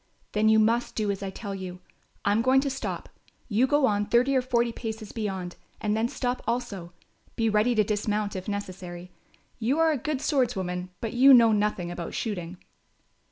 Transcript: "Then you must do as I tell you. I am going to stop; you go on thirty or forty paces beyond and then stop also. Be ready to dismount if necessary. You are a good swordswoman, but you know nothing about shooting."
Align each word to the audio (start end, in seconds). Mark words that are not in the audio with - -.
"Then 0.31 0.49
you 0.49 0.57
must 0.57 0.95
do 0.95 1.11
as 1.11 1.21
I 1.21 1.29
tell 1.29 1.53
you. 1.53 1.79
I 2.25 2.31
am 2.31 2.41
going 2.41 2.59
to 2.61 2.71
stop; 2.71 3.07
you 3.47 3.67
go 3.67 3.85
on 3.85 4.07
thirty 4.07 4.35
or 4.35 4.41
forty 4.41 4.71
paces 4.71 5.11
beyond 5.11 5.57
and 5.79 5.95
then 5.95 6.07
stop 6.07 6.41
also. 6.47 6.91
Be 7.35 7.49
ready 7.51 7.75
to 7.75 7.83
dismount 7.83 8.35
if 8.35 8.47
necessary. 8.47 9.11
You 9.59 9.77
are 9.77 9.91
a 9.91 9.97
good 9.99 10.17
swordswoman, 10.19 10.89
but 11.01 11.13
you 11.13 11.35
know 11.35 11.51
nothing 11.51 11.91
about 11.91 12.15
shooting." 12.15 12.57